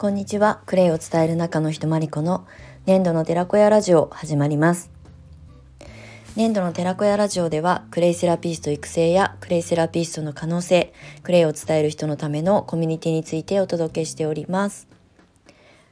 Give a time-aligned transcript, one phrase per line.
[0.00, 0.62] こんにちは。
[0.64, 2.46] クレイを伝える中の人まりこの
[2.86, 4.90] 粘土の寺子屋ラジオ始まります。
[6.36, 14.88] 粘土の寺子屋ラジオではクレイセラピスト育成やクレイセラピストの可能性、クレイを伝える人のためのコミュニティについてお届けしております。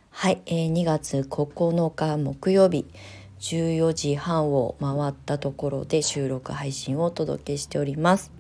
[0.09, 2.87] はい、えー、2月9日木曜日
[3.41, 8.33] 14時半を回ったところで収録配信をお届けしております。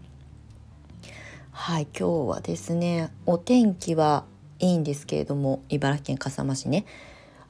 [1.50, 4.24] はい、今日はですね、お天気は
[4.58, 6.84] いいんですけれども茨城県笠間市ね。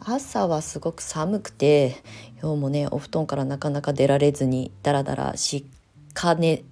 [0.01, 1.97] 朝はすごく寒くて
[2.41, 5.67] 今日もねお布団からなかなか出られずにダラダラし
[6.15, 6.63] かね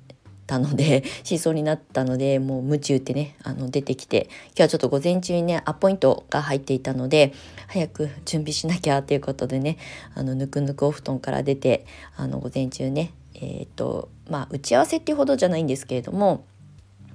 [0.46, 7.32] たので しそうになったのでもう夢中ってねあの出てきて今日はちょっと午前中にねアポイントが入っていたので
[7.66, 9.76] 早く準備しなきゃということでね
[10.14, 11.84] あのぬくぬくお布団から出て
[12.16, 16.44] あの午前中ねえっ、ー、とまあ打ち合わせっていうほどじゃないんですけれども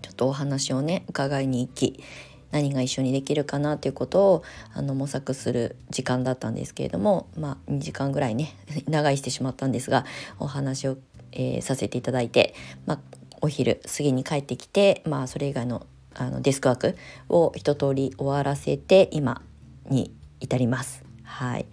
[0.02, 2.04] ちょっとお話をね伺いに行き
[2.52, 8.56] 何が一緒にできるかなということをあの模索する時間だったんですけれどもまあ2時間ぐらいね
[8.88, 10.06] 長居してしまったんですが
[10.40, 10.98] お話を、
[11.32, 12.54] えー、させていただいて、
[12.86, 13.00] まあ、
[13.42, 16.98] お昼過ぎに帰ってきて、まあ、それ以外のあのデスクワーク
[17.30, 19.42] を一通り終わらせて今
[19.90, 21.06] に至ります。
[21.24, 21.66] はい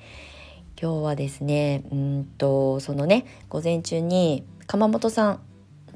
[0.81, 5.41] 今日はですねうんとそのね午前中に鎌本さん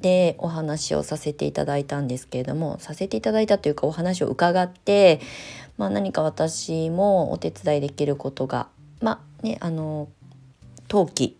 [0.02, 5.20] でお話をさせていただいたんですけれどもさせていただいたというかお話を伺って、
[5.78, 8.68] まあ、何か私もお手伝いできることが
[9.00, 10.08] まあねあの
[10.88, 11.38] 陶器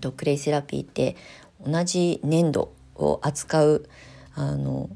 [0.00, 1.16] とクレイセラピーって
[1.66, 3.88] 同じ粘土を扱う
[4.34, 4.88] あの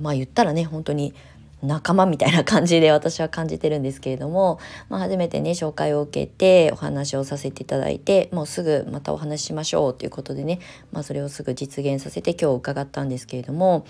[0.00, 1.14] まあ言ったらね本当に
[1.62, 4.58] 仲間みたいな感じで私は感じてるんですけれども、
[4.88, 10.60] まあ、初めてね紹介を受けてお話をさせていただいてもうすぐまたお話ししましょうということでね、
[10.92, 13.84] まあ、それをすぐ実現させて今日伺ったんですけれども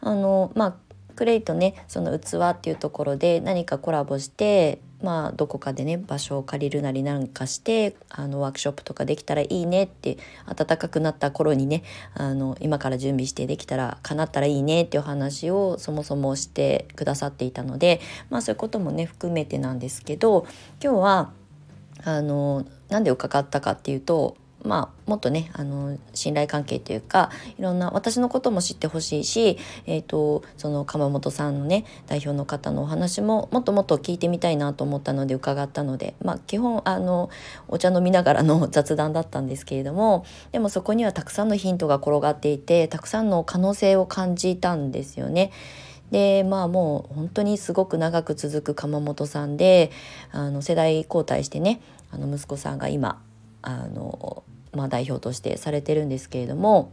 [0.00, 0.74] あのまあ
[1.10, 11.82] クレイとねその器っていうところで何かコラボしてまあどこかでね場所を借りるなりなんかしてあのワークショップとかできたらいいねって暖かくなった頃にね
[12.14, 20.46] あの今から準備してできたら叶ったらいいねっていう話をそもそもしてくださっていたのでまあそういうこともね含めてなんですけど
[20.82, 21.32] 今日は
[22.04, 37.30] あのなんで伺ったかっていうとまあ、もっとねあの信頼関係というかいろんな私のことも知ってほしいし、えーと、その鎌本さんのね代表の方のお話ももっともっと聞いてみたいなと思ったので伺ったので、まあ、基本あの
[37.68, 45.50] お茶飲みながらの 雑談だったんですけれどもでもそこにはたくさんのヒントが転がっていてたくさんの可能性を感じたんですよね。
[46.10, 49.92] でまあもう本当にすごく長く続く鎌本さんで
[50.32, 53.22] あの世代交代してねあの息子さんが今
[53.62, 54.42] あの
[54.72, 56.92] まあ、代表としてされてるんですけれども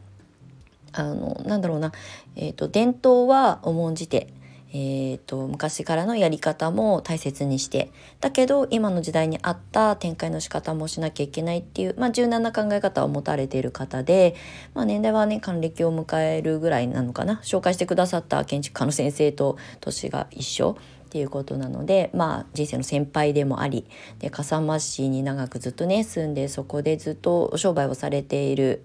[0.93, 1.91] あのなんだろうな、
[2.35, 4.33] えーと、伝統は重んじて、
[4.71, 14.35] えーと、昔からのやり方も大切にしてだけど今の時代に合った展開の仕方もしなきゃいけないっていう、まあ、柔軟な考え方を持たれている方で、
[14.73, 20.77] まあ、年代はね還暦を迎えるぐらいなのかな紹介してくださった建築家の先生と年が一緒。
[21.07, 23.85] っていうことなのでまあ人生の先輩でもあり
[24.19, 28.83] で笠間市に長くずっとね住んでそこでずっと商売をされている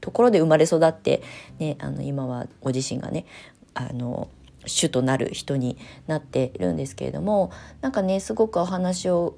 [0.00, 1.22] ところで生まれ育って、
[1.58, 3.26] ね、あの今はご自身がね
[3.74, 4.28] あの
[4.64, 7.52] 主となる人になっているんですけれども
[7.82, 9.36] なんかねすごくお話を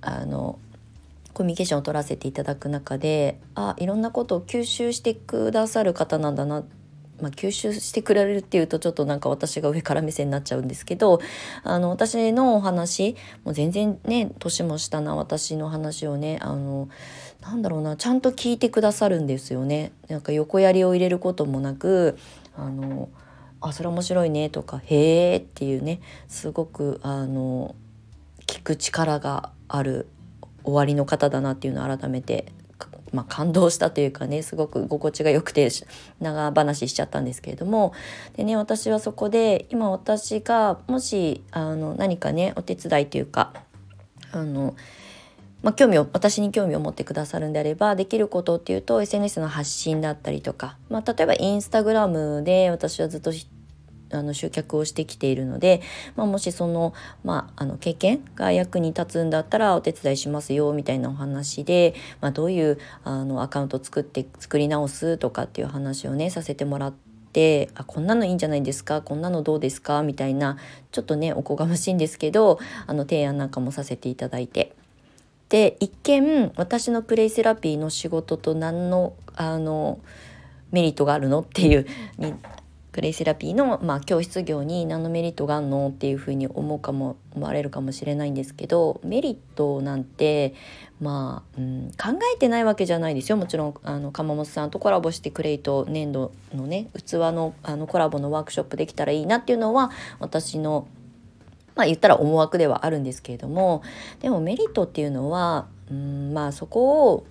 [0.00, 0.60] あの
[1.34, 6.81] コミュニケーションを取らせていただく中であいろんなことを吸収してくださる方なんだなって
[7.22, 11.20] まあ、吸収してくれるっていうとちょっとなんか私が上から目線になっちゃうんですけど
[11.62, 16.88] あの私のお話もう全然ね年も下な私の話をねあの
[17.40, 19.92] なんだろうなちゃんと聞いてくださるんですよね。
[20.08, 22.18] なんか横やりを入れることもなく
[22.56, 23.08] あの
[23.60, 27.74] あそれ面白いねとか「へえ」っていうねすごくあの
[28.46, 30.08] 聞く力がある
[30.64, 32.46] 終わりの方だなっていうのを改めて
[33.12, 35.68] まあ、感動したというかねすごく心地が良くて
[36.20, 37.92] 長話しちゃったんですけれども。
[38.36, 43.52] でね私はそこで今私がもしあの何かねお手伝いというか
[44.32, 44.74] あの
[45.62, 53.30] まあ、興味を私に興味を持ってくださるんであればできることっていうと SNS の発信だったりとか、まあ、例えばインスタグラムで私はずっと
[54.12, 55.82] あの集客をしてきているので、
[56.16, 56.94] まあ、もしその,、
[57.24, 67.02] まあ、あの経験が役に立つんだったらお手伝いしますよみたいなお話で、まあ、どういうあのアカウント作って作り直すとかっていう話をねさせてもらって。
[67.74, 70.58] あこんなのいいんじゃないですかこんなのどうですかみたいな
[70.90, 74.74] ちょっとねおこがましいんですけどあの提案なんかもさせていただいて
[75.48, 79.98] で一見私のプレイセラピーの仕事と何のあの
[80.72, 81.86] メリットがあるのっていう
[82.18, 82.34] に
[82.92, 90.54] クレイセラピーの、まあ、教室業に何のメリットがあるのっていうふうに思うかも思われるかもしれないんですけどメリットなんて
[91.00, 93.36] まあ、うん、考えてないわけじゃないですよ。
[93.36, 99.90] もちろんあの鎌本さんとコラボしてクレイと粘土のね器のあのコラボのワークショップできたらいいなっていうのは
[100.20, 100.86] 私の
[101.74, 103.82] まあ言ったら思惑ではあるんですけれども
[104.20, 107.26] でもメリットっていうのはうんまあそこを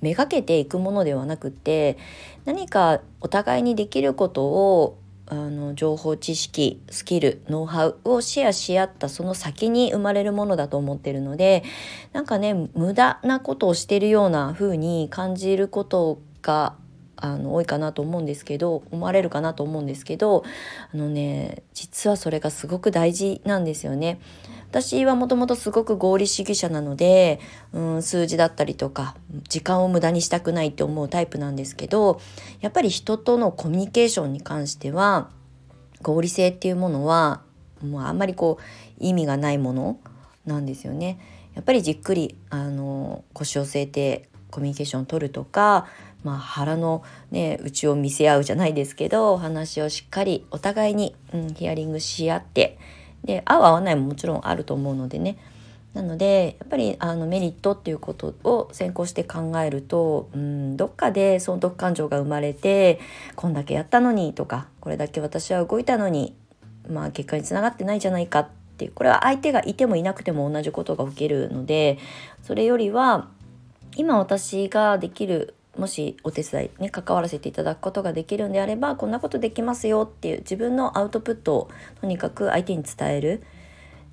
[0.00, 1.96] めがけていくものではなくて
[2.44, 4.98] 何かお互いにできることを
[5.28, 11.64] あの情報知識スキルノウハウをシェアし合ったその先に生まれるものだと思ってるので
[12.12, 16.76] なんかね無駄なことをしてるような風に感じることが
[17.16, 20.44] あの多いかなと思うんですけど思われるかなと思うんですけど
[20.92, 24.20] あのね実はそれがすごく大事なんですよね。
[24.70, 27.40] 私はもともとすごく合理主義者なので、
[27.72, 29.16] うん、数字だったりとか
[29.48, 32.20] 時間を無駄にしたくないって思うタイプなんですけど
[32.60, 35.30] やっぱり人とのコミュニケーションに関しては
[36.02, 37.42] 合理性っていうものは
[37.82, 38.62] もうあんまりこう
[38.98, 39.98] 意味がないもの
[40.44, 41.18] なんですよね。
[41.54, 45.86] やっぱりじっくりあの腰を据えてコミュニケーションを取るとか
[46.26, 52.78] まあ、腹のね内を見せ合うじゃないですけどお話をしっかりお互いに、うん、ヒアリングし合って
[53.24, 55.36] で合う合わないももちろんあると思うのでね。
[55.96, 63.00] なのでやっぱりあのメリットっていうことを先行して考えると、うん、どっかで損得感情が生まれて
[63.34, 66.36] こんだけやったのにとかこれだけ私は動いたのに、
[66.86, 71.98] まあ、結果につながってないじゃないかっていうこれは相手がいてもいなくても同じことが起きるので
[72.42, 73.28] それよりは
[73.96, 81.70] 今私ができるもしお手伝いに関わらせていただくことができるんであればこんなことできますよっていう自分のアウトプットを
[82.00, 83.42] とにかく相手に伝える。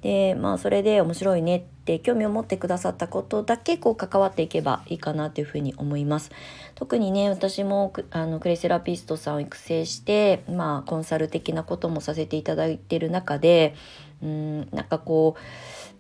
[0.01, 6.31] でまあそれで面白いねって興味を持ってくださったことだけこう関わっていけばいいかなというふうに思います。
[6.75, 13.75] 特にね私もあのクレイセラピストさんを育成してまあコンサル的なこともさせていただいてる中で
[14.21, 15.39] うんなんかこう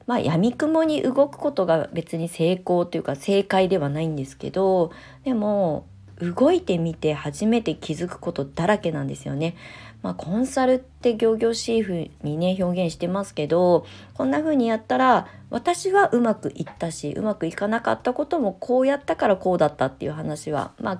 [0.05, 4.91] まあ闇雲に動くことが別に成功というか正解ではないんですけど
[5.23, 5.85] でも
[6.19, 9.55] 動いてみて初めて気づくことだらけなんですよね。
[10.03, 20.99] まあ、コンサルって仰々しい風にね表現してますけどこんな風にやったら私はうまくいったしうまくいかなかったこともこうやったからこうだったっていう話はまあ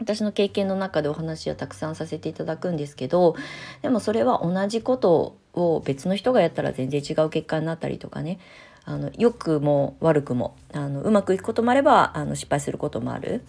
[0.00, 3.36] 私の経験の中でお話をたくさんさせていただくんですけど
[3.82, 8.38] でもそれは同じことを別の人がやったら全然違う結果になったりとかね
[8.84, 13.42] あの良くも悪くもあのうまくいくこともあればあの失敗することもある。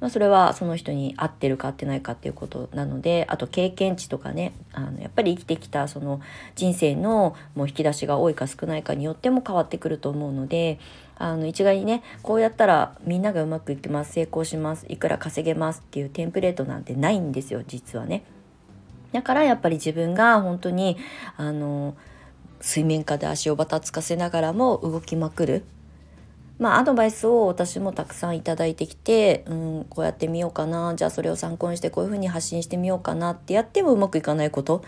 [0.00, 6.20] まあ、それはその人に合ってるか合ってないかっていうことなのであと経験値とかねあのやっぱり生きてきたその
[6.56, 10.78] 人生のもう引き出しが多いか少ないかによっても変わってくると思うので
[11.16, 18.24] あの一概にねこうやったらみんながうまくいきます成功しますいくら稼げますっていうテンプレートなんてないんですよ実はね。
[19.12, 20.96] だからやっぱり自分が本当に
[21.36, 21.96] あの
[22.60, 25.64] 水面下で足をばたつかせながらも動きまくる
[26.60, 34.84] まあ、アドバイスを私もたくさんいただいてきて、うん、こうやってみようかなじゃあそれを参考にしてこういうふうに発信してみようかなってやってもうまくいかないこと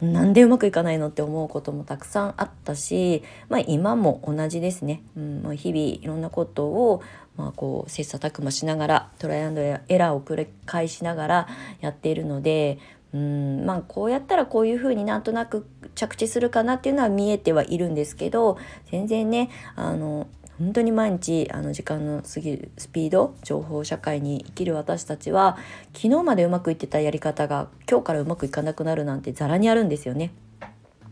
[0.00, 7.02] なんでうまくいかないのって思うこともたくさんあったし、まあ、今も同じですね、うんまあ、日々いろんなことを、
[7.36, 11.48] まあ、こう切磋琢磨しながらトライアンドエラーを繰り返しながら
[11.80, 12.78] やっているので
[13.12, 18.56] うんまあこうやったらこういうふうになんとなく着地するかなっていうのは見えてはいるんですけど
[18.90, 20.26] 全然ねあの
[20.62, 25.58] 本当に毎日あの時間の過ぎるスピード情報社会に生きる私たちは
[25.92, 30.32] 昨日までうまくいってたやり方が今日からうまくいかなくなるなんてざらにあるんですよね。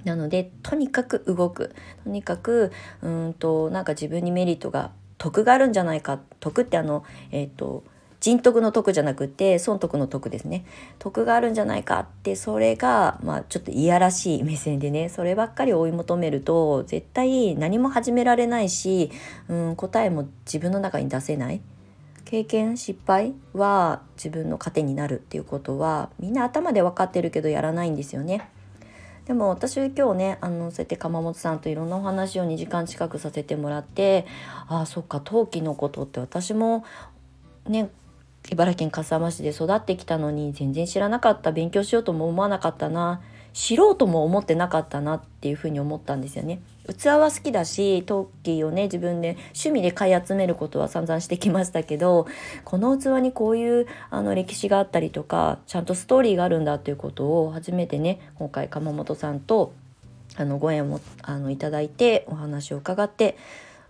[0.04, 2.71] なのでとにかく動くとにかく
[3.02, 7.02] うんとなんか自分にメリットが得があるんじゃないか得ってあの
[7.33, 7.83] えっ、ー、と
[8.21, 10.65] 人徳の徳じゃなくて損得の徳ですね
[10.99, 19.11] 徳があるんじゃないかってそれが、まあ、ちょっといやらしい目線でねそればっかり追い求めると絶対何も始められないし、
[19.49, 21.61] うん、答えも自分の中に出せない
[22.27, 28.49] 経験失敗は自分の糧になるっていうことはみんな頭で分かってるけどやらないんですよね。
[29.27, 34.27] でも私今日ねあのそうやって鎌本さんといろんなお話を2時間近くさせてもらって
[34.69, 36.85] ああそっか陶器のことって私も
[37.67, 37.91] ね
[38.50, 43.20] 茨城県笠間市で育ってきたのに全然知らなかった勉強しようとも思わなかったな
[43.52, 46.61] 知ろうとも思ってなかったなっていうふうに思ったんですよね。
[46.97, 52.26] 器は好きだし陶器をね自分で趣味で買い集めることは散々してきましたけど
[52.64, 59.73] この器にこういうあの歴史があったりとかちゃんとストーリーがあるんだっていうことを初めてね今回鎌本さんと
[60.37, 63.37] あのご縁をあのいただいてお話を伺って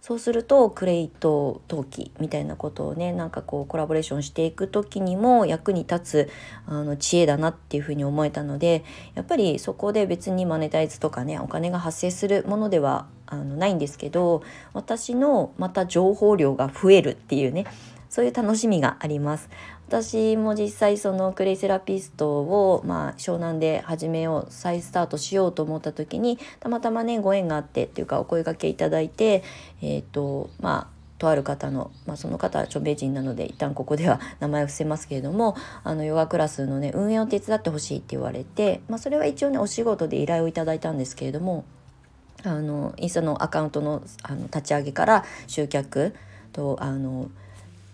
[0.01, 6.31] そうするとクレイト陶器みたいなことをねなんかこうコラボレーションしていく時にも役に立つ
[6.67, 8.83] あの知恵だなっていうふうに思えたので
[9.15, 14.43] やっぱりそこで別にマネタイズとかねお金が発生するものではあのないんですけど
[14.73, 17.67] 私のまた情報量が増えるっていうね
[18.09, 19.49] そういう楽しみがあります。
[19.91, 29.43] 私も実際そのクレイセラピストを、まあ、湘南で始めよう再スタートしようと思った時にたまたまねご縁があってっていうかお声がけいただいて
[29.83, 41.65] えっ、ー、とまあとある方の、まあ、その方は著名人なので一旦ここでは名前を伏せますけれどもあのヨガクラスのね運営を手伝ってほしいって言われて、まあ、それは一応ねお仕事で依頼をいただいたんですけれども
[42.45, 46.15] あのインスタのアカウントのあの立ち上げから集客
[46.53, 47.29] とあの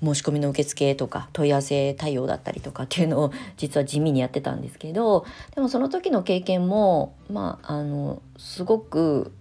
[0.02, 5.24] 申し込みの受付とか問い合わせ対応だったりとかっていうのを実は地味にやってたんですけど
[5.54, 9.32] でもその時の経験もまああのすごく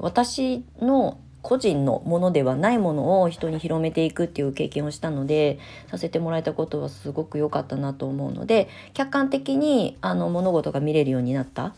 [0.00, 5.58] 私の個人のものではないものを人に広めていくっていう経験をしたので
[5.90, 11.74] させてもらえたことはすごく良かったなと思うので客観的にあの物事が見れるようになった。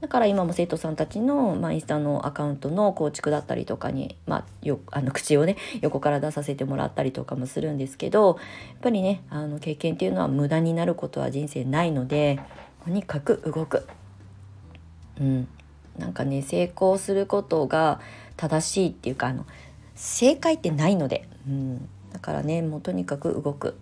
[0.00, 12.38] だから今も生徒さんたちの、まあ、インスタのアカウントの構築だったりとかに、まあ、よあの口をね 横から出させてもらったりとかもするんですけどやっぱりねあの経験っていうのは無駄になることは人生ないので
[12.84, 13.86] とにかく動く。
[15.18, 15.48] うん、
[15.98, 18.00] なんかね成功することが
[18.36, 19.46] 正しいっていうかあの
[19.94, 23.78] 正解ってないので、うん、だからねもうとにかく動く。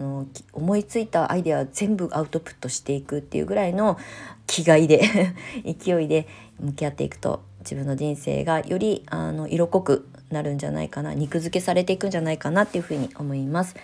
[0.00, 3.98] の思いついたアイデア全部アウトプットしていくっていうぐらいの
[4.46, 5.02] 気概で
[5.64, 6.26] 勢いで
[6.60, 13.76] 向き合っていくと自分の人生がよりあの色濃くなるんじゃないかな肉付けされていくんじゃないかなっていうふうに思います。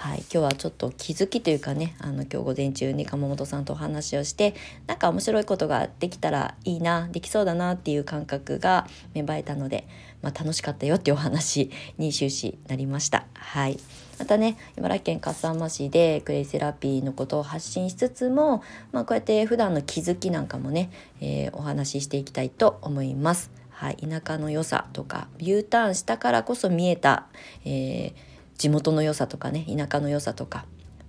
[0.00, 4.54] はい、今日はちょっと気づきというかねあの今日午前中に鎌本さんとお話をして
[4.86, 9.86] なんか面白いことができたらいいなできそうだなっていう感覚が芽生えたので、
[10.22, 13.26] まあ、楽しかったよっていうお話に終始なりました。
[13.34, 13.78] はい
[14.18, 20.90] またね茨城県笠間市でクレイセラピーのことを発信しつつも、まあ、こうやって普段の気づきなんかもね、
[21.20, 23.59] えー、お話ししていきたいと思います。
[23.80, 27.28] はい、田舎の良さとか U ターンしたからこそ見えた、
[27.64, 28.14] えー、
[28.58, 30.66] 地元の良さとかね田舎の良さとか。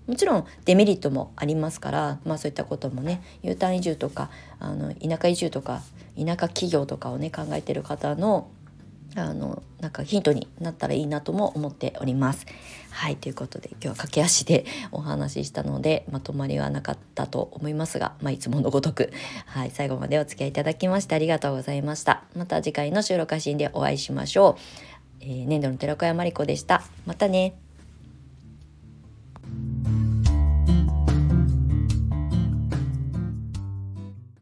[0.07, 5.83] もちろんデメリットもありますから、まあ、そういったこともね U ターン移住とかあの田舎移住とか
[6.17, 8.49] 田舎企業とかをね考えてる方の
[9.15, 12.45] あのなんかヒントになったらいいなとも思っております。
[12.91, 19.11] はいということで今日は駆け足でお話ししたのでまとまりはなかったと思いますが、まあ、いつものごとく、
[19.45, 22.23] はい、最後までお付き合いいただきましてありがとうございました。
[22.35, 24.61] また次回の収録配信でお会いしましょう。
[25.21, 26.83] えー、年度の寺子屋まりこでした。
[27.05, 27.55] またね。